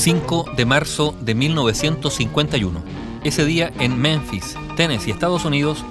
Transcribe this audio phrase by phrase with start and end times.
[0.00, 2.82] 5 de marzo de 1951.
[3.22, 5.84] Ese día en Memphis, Tennessee, Estados Unidos,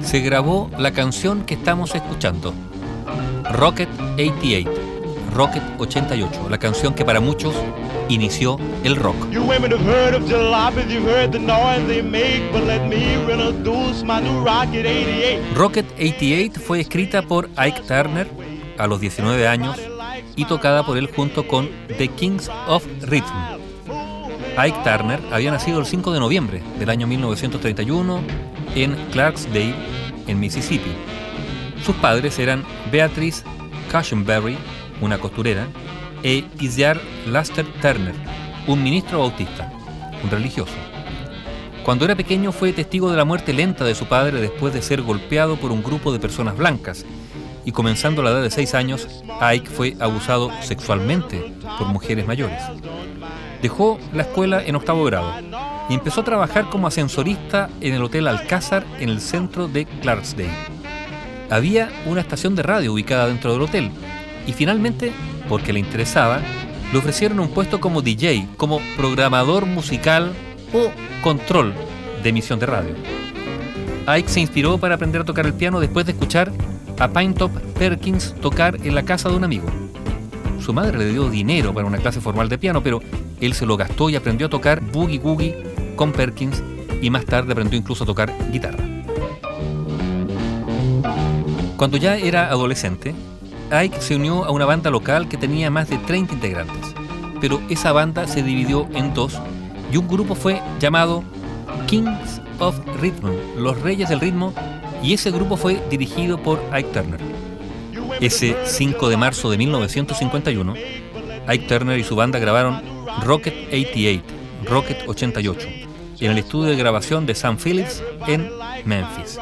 [0.00, 2.54] se grabó la canción que estamos escuchando,
[3.52, 4.70] Rocket 88,
[5.34, 7.54] Rocket 88, la canción que para muchos
[8.08, 9.16] inició el rock.
[15.54, 18.30] Rocket 88 fue escrita por Ike Turner
[18.78, 19.78] a los 19 años
[20.36, 21.68] y tocada por él junto con
[21.98, 23.62] The Kings of Rhythm.
[24.56, 28.20] Ike Turner había nacido el 5 de noviembre del año 1931
[28.74, 29.74] en Clarksdale,
[30.26, 30.90] en Mississippi.
[31.84, 33.44] Sus padres eran Beatrice
[33.90, 34.56] Cushenberry,
[35.00, 35.66] una costurera,
[36.22, 38.14] e Isiar Laster Turner,
[38.66, 39.72] un ministro bautista,
[40.22, 40.74] un religioso.
[41.82, 45.02] Cuando era pequeño fue testigo de la muerte lenta de su padre después de ser
[45.02, 47.04] golpeado por un grupo de personas blancas
[47.64, 49.08] y comenzando la edad de 6 años,
[49.40, 52.60] Ike fue abusado sexualmente por mujeres mayores.
[53.60, 55.32] Dejó la escuela en octavo grado
[55.88, 60.50] y empezó a trabajar como ascensorista en el Hotel Alcázar en el centro de Clarksdale.
[61.50, 63.90] Había una estación de radio ubicada dentro del hotel
[64.46, 65.12] y finalmente,
[65.48, 66.40] porque le interesaba,
[66.92, 70.32] le ofrecieron un puesto como DJ, como programador musical
[70.72, 70.90] o
[71.22, 71.74] control
[72.22, 72.94] de emisión de radio.
[74.06, 76.50] Ike se inspiró para aprender a tocar el piano después de escuchar
[77.02, 79.66] a Top Perkins tocar en la casa de un amigo.
[80.60, 83.00] Su madre le dio dinero para una clase formal de piano, pero
[83.40, 85.56] él se lo gastó y aprendió a tocar boogie woogie
[85.96, 86.62] con Perkins
[87.00, 88.84] y más tarde aprendió incluso a tocar guitarra.
[91.76, 93.16] Cuando ya era adolescente,
[93.72, 96.94] Ike se unió a una banda local que tenía más de 30 integrantes,
[97.40, 99.40] pero esa banda se dividió en dos
[99.90, 101.24] y un grupo fue llamado
[101.88, 104.54] Kings of Rhythm, los Reyes del Ritmo,
[105.02, 107.20] y ese grupo fue dirigido por Ike Turner.
[108.20, 110.74] Ese 5 de marzo de 1951,
[111.48, 112.80] Ike Turner y su banda grabaron
[113.22, 114.22] Rocket 88,
[114.64, 115.68] Rocket 88,
[116.20, 118.48] en el estudio de grabación de Sam Phillips en
[118.84, 119.38] Memphis.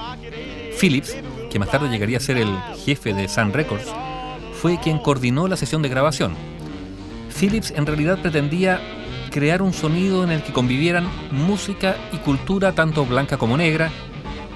[0.80, 1.16] Phillips,
[1.50, 3.92] que más tarde llegaría a ser el jefe de Sun Records,
[4.54, 6.34] fue quien coordinó la sesión de grabación.
[7.38, 8.80] Phillips en realidad pretendía
[9.30, 13.90] crear un sonido en el que convivieran música y cultura tanto blanca como negra,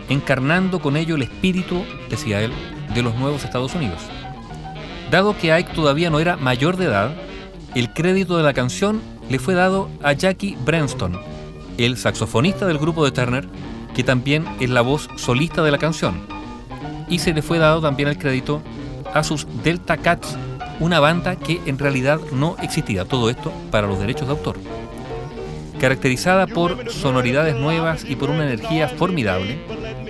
[0.09, 2.53] encarnando con ello el espíritu, decía él,
[2.95, 4.01] de los nuevos Estados Unidos.
[5.11, 7.15] Dado que Ike todavía no era mayor de edad,
[7.75, 11.19] el crédito de la canción le fue dado a Jackie Brenston,
[11.79, 13.49] el saxofonista del grupo de Turner,
[13.95, 16.21] que también es la voz solista de la canción.
[17.09, 18.63] Y se le fue dado también el crédito
[19.13, 20.37] a sus Delta Cats,
[20.81, 23.05] una banda que en realidad no existía.
[23.05, 24.57] Todo esto para los derechos de autor.
[25.81, 29.59] Caracterizada por sonoridades nuevas y por una energía formidable,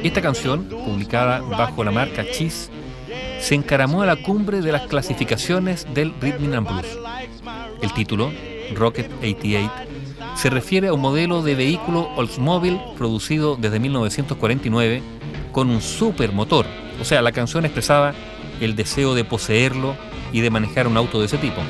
[0.09, 2.71] esta canción, publicada bajo la marca Cheese,
[3.41, 6.99] se encaramó a la cumbre de las clasificaciones del Rhythm and Blues.
[7.81, 8.31] El título,
[8.75, 9.73] Rocket 88,
[10.37, 15.03] se refiere a un modelo de vehículo Oldsmobile producido desde 1949
[15.53, 16.67] con un supermotor.
[17.01, 18.13] O sea, la canción expresaba
[18.61, 19.97] el deseo de poseerlo
[20.33, 21.61] y de manejar un auto de ese tipo.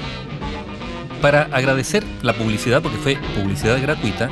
[1.20, 4.28] Para agradecer la publicidad, porque fue publicidad gratuita,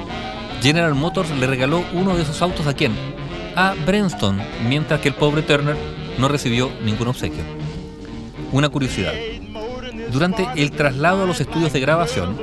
[0.60, 3.12] General Motors le regaló uno de esos autos a quién?
[3.56, 5.76] A Brenston, mientras que el pobre Turner
[6.18, 7.42] no recibió ningún obsequio.
[8.52, 9.14] Una curiosidad.
[10.10, 12.38] Durante el traslado a los estudios de grabación,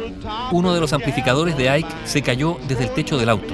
[0.51, 3.53] uno de los amplificadores de Ike se cayó desde el techo del auto.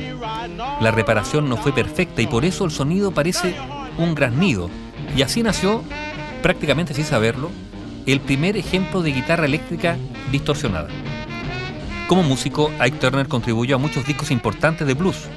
[0.80, 3.56] La reparación no fue perfecta y por eso el sonido parece
[3.98, 4.70] un graznido.
[5.16, 5.84] Y así nació,
[6.42, 7.50] prácticamente sin saberlo,
[8.06, 9.98] el primer ejemplo de guitarra eléctrica
[10.32, 10.90] distorsionada.
[12.08, 15.28] Como músico, Ike Turner contribuyó a muchos discos importantes de blues,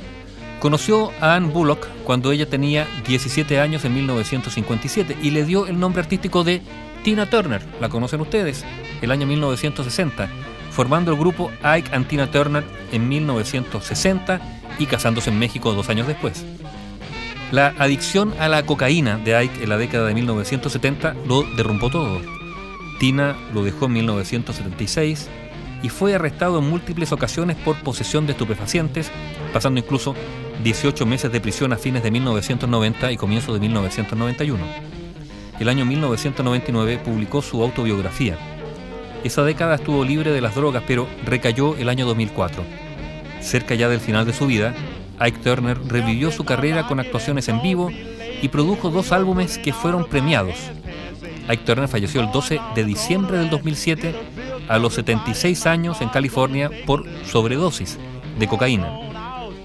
[0.60, 5.78] Conoció a Anne Bullock cuando ella tenía 17 años en 1957 y le dio el
[5.78, 6.62] nombre artístico de
[7.04, 8.64] Tina Turner, la conocen ustedes,
[9.00, 10.28] el año 1960,
[10.72, 14.40] formando el grupo Ike and Tina Turner en 1960
[14.80, 16.44] y casándose en México dos años después.
[17.52, 22.20] La adicción a la cocaína de Ike en la década de 1970 lo derrumbó todo.
[22.98, 25.28] Tina lo dejó en 1976
[25.82, 29.10] y fue arrestado en múltiples ocasiones por posesión de estupefacientes,
[29.52, 30.14] pasando incluso
[30.62, 34.64] 18 meses de prisión a fines de 1990 y comienzos de 1991.
[35.60, 38.36] El año 1999 publicó su autobiografía.
[39.22, 42.64] Esa década estuvo libre de las drogas, pero recayó el año 2004.
[43.40, 44.74] Cerca ya del final de su vida,
[45.20, 47.90] Ike Turner revivió su carrera con actuaciones en vivo
[48.42, 50.56] y produjo dos álbumes que fueron premiados.
[51.48, 54.14] Ike Turner falleció el 12 de diciembre del 2007
[54.68, 57.98] a los 76 años en California por sobredosis
[58.38, 59.17] de cocaína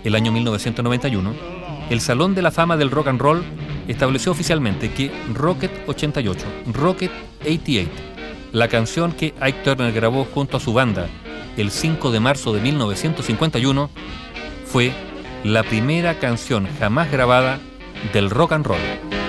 [0.03, 1.33] el año 1991,
[1.89, 3.43] el Salón de la Fama del Rock and Roll
[3.87, 7.11] estableció oficialmente que Rocket 88, Rocket
[7.41, 7.89] 88,
[8.51, 11.07] la canción que Ike Turner grabó junto a su banda
[11.57, 13.89] el 5 de marzo de 1951,
[14.65, 14.91] fue
[15.43, 17.59] la primera canción jamás grabada
[18.13, 19.22] del rock and roll.